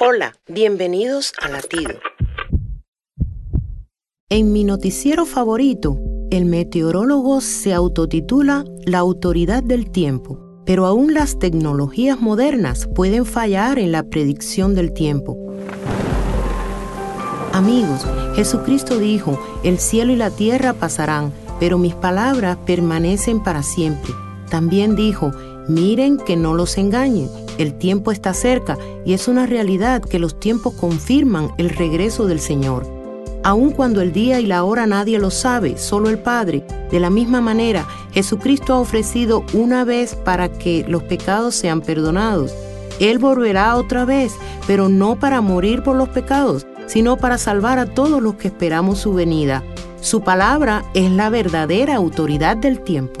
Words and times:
Hola, 0.00 0.34
bienvenidos 0.48 1.32
a 1.40 1.48
Latido. 1.48 1.94
En 4.28 4.52
mi 4.52 4.64
noticiero 4.64 5.24
favorito, 5.24 6.00
el 6.32 6.46
meteorólogo 6.46 7.40
se 7.40 7.72
autotitula 7.72 8.64
la 8.84 8.98
autoridad 8.98 9.62
del 9.62 9.92
tiempo, 9.92 10.62
pero 10.66 10.86
aún 10.86 11.14
las 11.14 11.38
tecnologías 11.38 12.20
modernas 12.20 12.88
pueden 12.92 13.24
fallar 13.24 13.78
en 13.78 13.92
la 13.92 14.02
predicción 14.02 14.74
del 14.74 14.92
tiempo. 14.92 15.38
Amigos, 17.52 18.04
Jesucristo 18.34 18.98
dijo, 18.98 19.40
el 19.62 19.78
cielo 19.78 20.12
y 20.12 20.16
la 20.16 20.30
tierra 20.30 20.72
pasarán, 20.72 21.32
pero 21.60 21.78
mis 21.78 21.94
palabras 21.94 22.58
permanecen 22.66 23.40
para 23.44 23.62
siempre. 23.62 24.12
También 24.50 24.96
dijo, 24.96 25.30
miren 25.68 26.16
que 26.16 26.36
no 26.36 26.54
los 26.54 26.78
engañen, 26.78 27.30
el 27.58 27.74
tiempo 27.74 28.12
está 28.12 28.34
cerca 28.34 28.78
y 29.04 29.12
es 29.12 29.28
una 29.28 29.46
realidad 29.46 30.02
que 30.02 30.18
los 30.18 30.38
tiempos 30.40 30.74
confirman 30.74 31.52
el 31.58 31.70
regreso 31.70 32.26
del 32.26 32.40
Señor. 32.40 32.86
Aun 33.42 33.72
cuando 33.72 34.00
el 34.00 34.12
día 34.12 34.40
y 34.40 34.46
la 34.46 34.64
hora 34.64 34.86
nadie 34.86 35.18
lo 35.18 35.30
sabe, 35.30 35.76
solo 35.76 36.08
el 36.08 36.18
Padre, 36.18 36.64
de 36.90 36.98
la 36.98 37.10
misma 37.10 37.42
manera, 37.42 37.86
Jesucristo 38.12 38.72
ha 38.72 38.80
ofrecido 38.80 39.44
una 39.52 39.84
vez 39.84 40.14
para 40.14 40.50
que 40.50 40.84
los 40.88 41.02
pecados 41.02 41.54
sean 41.54 41.82
perdonados. 41.82 42.54
Él 43.00 43.18
volverá 43.18 43.76
otra 43.76 44.06
vez, 44.06 44.32
pero 44.66 44.88
no 44.88 45.18
para 45.18 45.42
morir 45.42 45.82
por 45.82 45.94
los 45.94 46.08
pecados, 46.08 46.66
sino 46.86 47.18
para 47.18 47.36
salvar 47.36 47.78
a 47.78 47.86
todos 47.86 48.22
los 48.22 48.36
que 48.36 48.48
esperamos 48.48 49.00
su 49.00 49.12
venida. 49.12 49.62
Su 50.00 50.22
palabra 50.22 50.84
es 50.94 51.10
la 51.10 51.28
verdadera 51.28 51.96
autoridad 51.96 52.56
del 52.56 52.80
tiempo. 52.80 53.20